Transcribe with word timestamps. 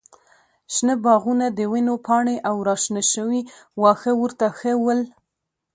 شنه 0.73 0.95
باغونه، 1.03 1.47
د 1.57 1.59
ونو 1.71 1.95
پاڼې 2.07 2.35
او 2.49 2.55
راشنه 2.69 3.03
شوي 3.13 3.41
واښه 3.81 4.11
ورته 4.21 4.47
ښه 4.57 4.73
ول. 4.83 5.01